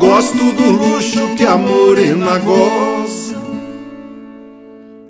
[0.00, 3.36] gosto do luxo que a morena goza.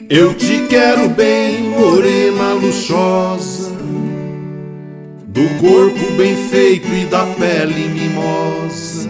[0.08, 3.72] Eu te quero bem, morena luxuosa,
[5.26, 9.08] do corpo bem feito e da pele mimosa.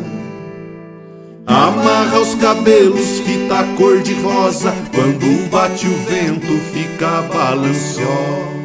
[1.46, 8.59] Amarra os cabelos, fita cor de rosa, quando bate o vento fica balanciosa.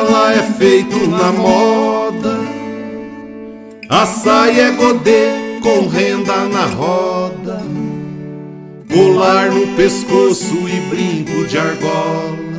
[0.00, 2.38] Dela é feito na moda.
[3.88, 5.28] A saia é godê
[5.62, 7.60] com renda na roda.
[8.92, 12.50] Colar no pescoço e brinco de argola.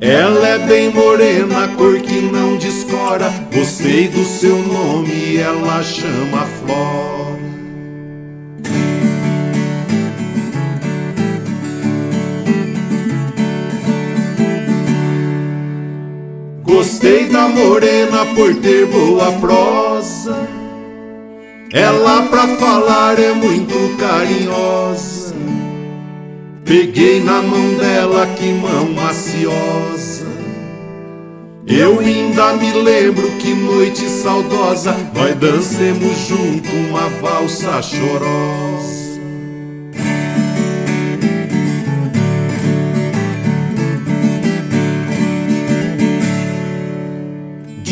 [0.00, 3.32] Ela é bem morena, cor que não descora.
[3.54, 7.33] Gostei do seu nome, ela chama Flora.
[16.84, 20.46] Gostei da morena por ter boa prosa.
[21.72, 25.34] Ela pra falar é muito carinhosa.
[26.62, 30.26] Peguei na mão dela, que mão maciosa.
[31.66, 39.03] Eu ainda me lembro que noite saudosa nós dancemos junto uma valsa chorosa.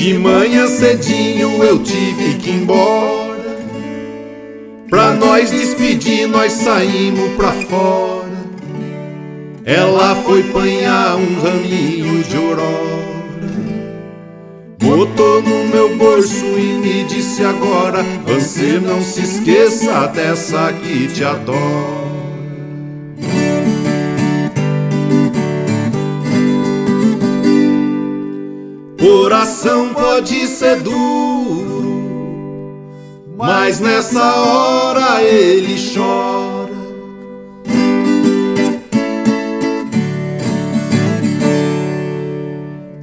[0.02, 3.56] De manhã cedinho eu tive que ir embora.
[4.90, 8.28] Pra nós despedir, nós saímos pra fora.
[9.64, 12.66] Ela foi panhar um raminho de aurora.
[14.80, 21.22] Botou no meu bolso e me disse agora: Você não se esqueça dessa que te
[21.22, 22.01] adora.
[29.32, 32.04] Coração pode ser duro,
[33.34, 36.70] mas nessa hora ele chora.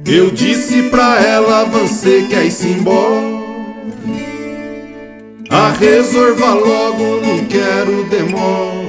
[0.06, 3.40] Eu disse pra ela, você quer ir embora?
[5.50, 8.88] A resolva logo, não quero demora.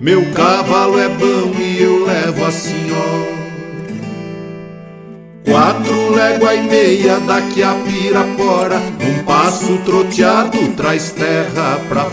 [0.00, 3.35] Meu cavalo é bom e eu levo a senhora.
[5.46, 12.05] Quatro légua e meia daqui a Pirapora Um passo troteado traz terra pra